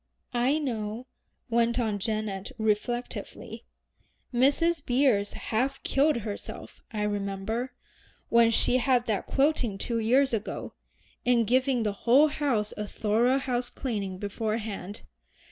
"I 0.33 0.57
know," 0.57 1.05
went 1.47 1.77
on 1.79 1.99
Janet 1.99 2.51
reflectively. 2.57 3.65
"Mrs. 4.33 4.83
Beers 4.83 5.33
half 5.33 5.83
killed 5.83 6.15
herself, 6.21 6.81
I 6.91 7.03
remember, 7.03 7.73
when 8.27 8.49
she 8.49 8.77
had 8.77 9.05
that 9.05 9.27
quilting 9.27 9.77
two 9.77 9.99
years 9.99 10.33
ago, 10.33 10.73
in 11.23 11.43
giving 11.45 11.83
the 11.83 11.93
whole 11.93 12.29
house 12.29 12.73
a 12.75 12.87
thorough 12.87 13.37
house 13.37 13.69
cleaning 13.69 14.17
beforehand. 14.17 15.01